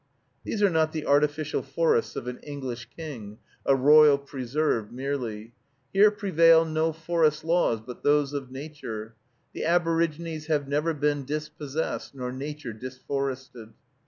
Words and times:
These 0.43 0.63
are 0.63 0.69
not 0.71 0.93
the 0.93 1.05
artificial 1.05 1.61
forests 1.61 2.15
of 2.15 2.25
an 2.25 2.39
English 2.39 2.89
king, 2.97 3.37
a 3.67 3.75
royal 3.75 4.17
preserve 4.17 4.91
merely. 4.91 5.53
Here 5.93 6.09
prevail 6.09 6.65
no 6.65 6.91
forest 6.91 7.43
laws 7.45 7.81
but 7.85 8.01
those 8.01 8.33
of 8.33 8.49
nature. 8.49 9.13
The 9.53 9.63
aborigines 9.63 10.47
have 10.47 10.67
never 10.67 10.95
been 10.95 11.23
dispossessed, 11.23 12.15
nor 12.15 12.31
nature 12.31 12.73
disforested. 12.73 13.73